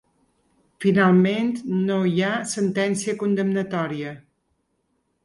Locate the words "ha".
2.29-2.31